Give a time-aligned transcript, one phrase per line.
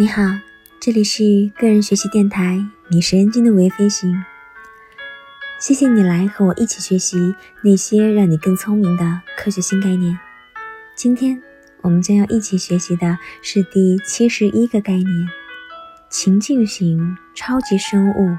[0.00, 0.22] 你好，
[0.78, 4.14] 这里是个人学习电台，你是人精的微飞行。
[5.58, 10.16] 谢谢你来和我一起学习那些让你更聪明的科学新概念。
[10.94, 11.42] 今天
[11.80, 15.06] 我们将要一起学习的是第七十一个概念——
[16.08, 18.38] 情境型超级生物。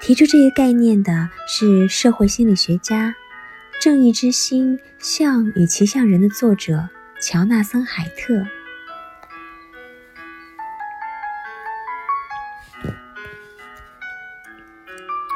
[0.00, 3.10] 提出这个概念的是社会心理学家
[3.78, 6.88] 《正义之心：象与骑象人》的作者
[7.20, 8.42] 乔纳森·海特。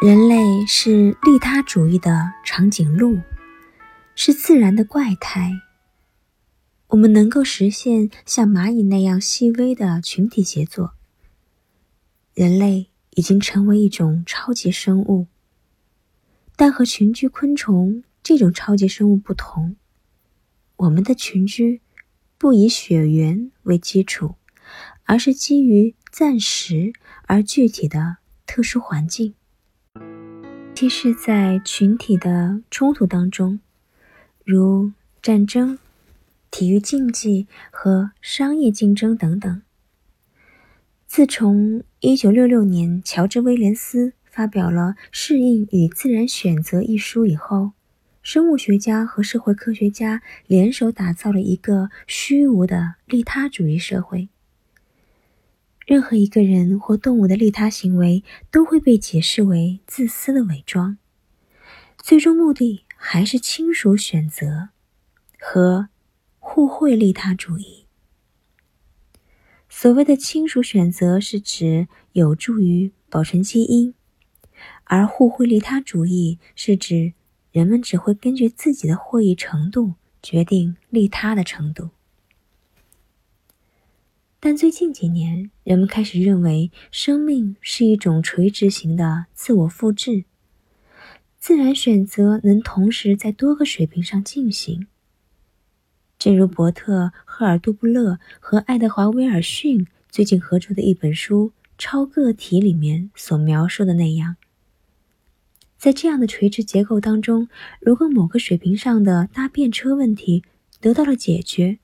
[0.00, 3.18] 人类是利他主义的长颈鹿，
[4.14, 5.50] 是自然的怪胎。
[6.86, 10.94] 我们能够实现像蚂蚁那样细微的群体协作。
[12.32, 15.26] 人类已经成为一种超级生物，
[16.54, 19.74] 但和群居昆虫这种超级生物不同，
[20.76, 21.82] 我们的群居
[22.38, 24.36] 不以血缘为基础，
[25.06, 26.92] 而是基于暂时
[27.26, 29.34] 而具体的特殊环境。
[30.80, 33.58] 其是在群体的冲突当中，
[34.44, 35.76] 如战争、
[36.52, 39.60] 体育竞技和商业竞争等等。
[41.04, 47.72] 自从1966年乔治·威廉斯发表了《适应与自然选择》一书以后，
[48.22, 54.28] 生物学家和社会科学家联手打造了一个虚无的利他主义社会。
[55.88, 60.98] 任何一个人或动物的利他行为都会被解释为自私的伪装，
[61.96, 64.68] 最终目的还是亲属选择
[65.40, 65.88] 和
[66.38, 67.86] 互惠利他主义。
[69.70, 73.94] 所谓的亲属选择是指有助于保存基因，
[74.84, 77.14] 而互惠利他主义是指
[77.50, 81.88] 人们只会根据自己的获益程度决定利他的程度。
[84.50, 90.24] 但最近几年，人们开始认为生命是一种垂直型的自我复制，
[91.38, 94.86] 自然选择能同时在多个水平上进行。
[96.18, 104.36] 正如伯特·赫尔杜布勒和爱德华·威尔逊最近合著的一本书《超个体》里面所描述的那样，
[105.76, 107.50] 在这样的垂直结构当中，
[107.82, 110.42] 如果某个水平上的搭便车问题
[110.80, 111.80] 得到了解决，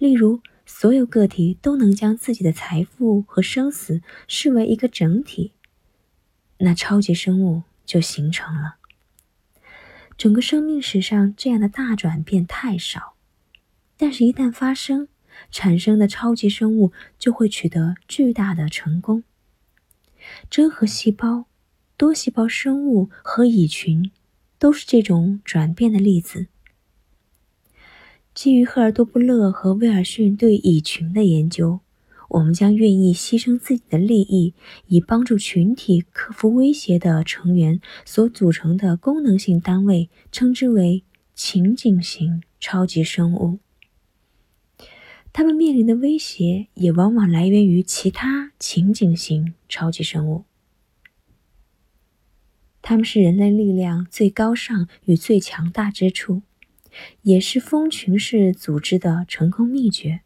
[0.00, 5.52] 例如，所有个体都能将自己的财富和生死视为一个整体，
[6.58, 8.76] 那超级生物就形成了。
[10.16, 13.14] 整个生命史上这样的大转变太少，
[13.96, 15.08] 但是，一旦发生，
[15.50, 19.24] 产生的超级生物就会取得巨大的成功。
[20.48, 21.46] 真核细胞、
[21.96, 24.10] 多细胞生物和蚁群
[24.58, 26.46] 都是这种转变的例子。
[28.34, 31.78] 基于赫尔多布勒和威尔逊对蚁群的研究，
[32.30, 34.54] 我们将愿意牺牲自己的利益，
[34.88, 43.60] 以帮助群体克服威胁的成员所组成的功能性单位，称之为情景型超级生物。
[45.32, 50.44] 他们面临的威胁也往往来源于其他情景型超级生物。
[52.82, 56.42] 他们是人类力量最高尚与最强大之处。
[57.22, 60.20] 也是蜂群式组织的成功秘诀。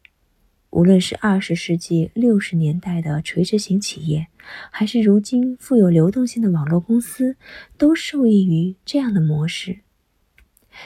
[0.70, 4.26] 无论是二十世纪六十年代的垂直型企业，
[4.70, 7.36] 还是如今富有流动性的网络公司，
[7.78, 9.80] 都受益于这样的模式。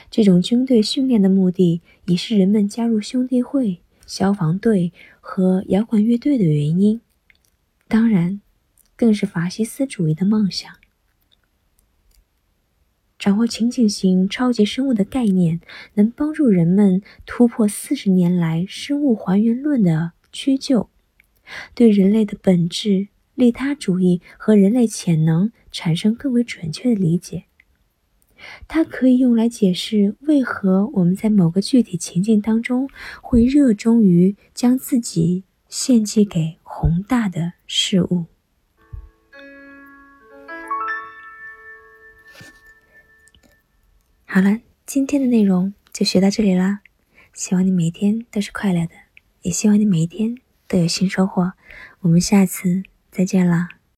[0.09, 7.01] 这种军队训练的目的，也是人们加入兄弟会、消防队和摇滚乐队的原因。
[7.89, 8.41] 当然，
[8.95, 10.73] 更是法西斯主义的梦想。
[13.23, 15.61] 掌握情景型超级生物的概念，
[15.95, 20.91] 能帮助人们突破四十年来生物还原论的屈就，
[21.73, 27.45] 对人类的本质、利他主义和人类潜能产生更为准确的理解。
[28.67, 32.91] 它可以用来解释为何我们在某个具体情境当中
[33.21, 38.32] 会热衷于将自己献祭给宏大的事物。
[44.35, 46.81] 好了，今天的内容就学到这里啦。
[47.35, 48.93] 希望你每天都是快乐的，
[49.43, 51.53] 也希望你每一天都有新收获。
[52.01, 53.69] 我们下次再见了。